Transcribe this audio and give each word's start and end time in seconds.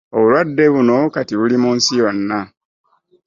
Obulwadde 0.15 0.63
buno 0.73 0.97
kati 1.13 1.33
buli 1.39 1.55
mu 1.63 1.69
nsi 1.77 1.91
yonna. 2.01 2.39